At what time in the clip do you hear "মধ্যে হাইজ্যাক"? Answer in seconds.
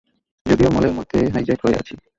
0.97-1.59